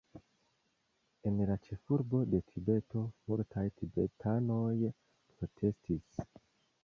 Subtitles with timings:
[1.31, 4.75] En la ĉefurbo de Tibeto, multaj tibetanoj
[5.35, 6.25] protestis.